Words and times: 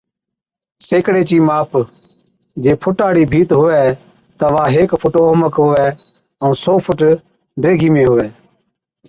سيڪڙي 0.85 1.23
چِي 1.29 1.37
ماپ، 1.47 1.71
جي 2.63 2.73
فُٽا 2.81 3.05
هاڙِي 3.07 3.23
ڀِيت 3.31 3.49
هُوَي 3.59 3.83
تہ 4.37 4.45
وا 4.53 4.63
هيڪ 4.75 4.89
فُٽ 5.01 5.13
اوهمڪ 5.21 5.55
هُوَي 5.65 5.85
ائُون 6.41 6.53
سئو 6.63 6.75
فُٽ 6.85 6.99
ڊيگھِي 7.61 7.89
۾ 7.95 8.01
هُوَي 8.09 8.27